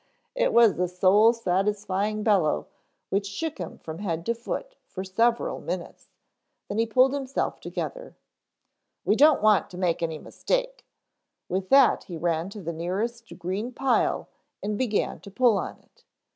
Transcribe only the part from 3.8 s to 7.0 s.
head to foot for several minutes, then he